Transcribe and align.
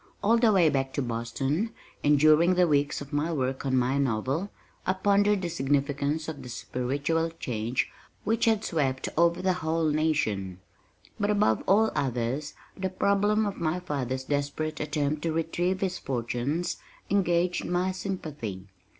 All 0.23 0.39
the 0.39 0.51
way 0.51 0.67
back 0.67 0.93
to 0.93 1.01
Boston, 1.03 1.75
and 2.03 2.19
during 2.19 2.55
the 2.55 2.67
weeks 2.67 3.01
of 3.01 3.13
my 3.13 3.31
work 3.31 3.67
on 3.67 3.77
my 3.77 3.99
novel, 3.99 4.49
I 4.87 4.93
pondered 4.93 5.43
the 5.43 5.49
significance 5.49 6.27
of 6.27 6.41
the 6.41 6.49
spiritual 6.49 7.29
change 7.29 7.87
which 8.23 8.45
had 8.45 8.63
swept 8.65 9.09
over 9.15 9.43
the 9.43 9.53
whole 9.61 9.89
nation 9.91 10.59
but 11.19 11.29
above 11.29 11.63
all 11.67 11.91
others 11.93 12.55
the 12.75 12.89
problem 12.89 13.45
of 13.45 13.57
my 13.61 13.79
father's 13.79 14.23
desperate 14.23 14.79
attempt 14.79 15.21
to 15.21 15.33
retrieve 15.33 15.81
his 15.81 15.99
fortunes 15.99 16.77
engaged 17.11 17.65
my 17.65 17.91
sympathy. 17.91 18.65